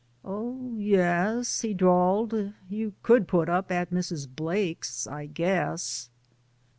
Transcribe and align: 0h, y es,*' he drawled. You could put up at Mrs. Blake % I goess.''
0h, 0.25 0.79
y 0.79 0.95
es,*' 0.97 1.61
he 1.61 1.75
drawled. 1.75 2.53
You 2.67 2.95
could 3.03 3.27
put 3.27 3.49
up 3.49 3.71
at 3.71 3.91
Mrs. 3.91 4.27
Blake 4.27 4.83
% 5.01 5.05
I 5.07 5.27
goess.'' 5.27 6.09